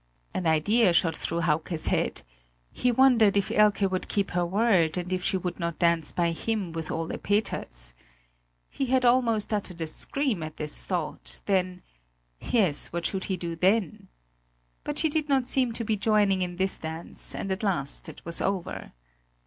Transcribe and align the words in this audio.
An 0.33 0.47
idea 0.47 0.93
shot 0.93 1.15
through 1.15 1.41
Hauke's 1.41 1.85
head 1.85 2.23
he 2.71 2.91
wondered 2.91 3.37
if 3.37 3.51
Elke 3.51 3.81
would 3.81 4.07
keep 4.07 4.31
her 4.31 4.43
word 4.43 4.97
and 4.97 5.13
if 5.13 5.23
she 5.23 5.37
would 5.37 5.59
not 5.59 5.77
dance 5.77 6.11
by 6.11 6.31
him 6.31 6.71
with 6.71 6.89
Ole 6.89 7.15
Peters. 7.19 7.93
He 8.67 8.87
had 8.87 9.05
almost 9.05 9.53
uttered 9.53 9.79
a 9.79 9.85
scream 9.85 10.41
at 10.41 10.57
this 10.57 10.83
thought; 10.83 11.39
then 11.45 11.83
yes, 12.39 12.87
what 12.91 13.05
should 13.05 13.25
he 13.25 13.37
do 13.37 13.55
then? 13.55 14.07
But 14.83 14.97
she 14.97 15.07
did 15.07 15.29
not 15.29 15.47
seem 15.47 15.71
to 15.73 15.83
be 15.85 15.97
joining 15.97 16.41
in 16.41 16.55
this 16.55 16.79
dance, 16.79 17.35
and 17.35 17.51
at 17.51 17.61
last 17.61 18.09
it 18.09 18.25
was 18.25 18.41
over. 18.41 18.93